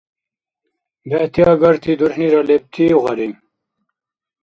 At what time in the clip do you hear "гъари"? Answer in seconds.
3.03-3.29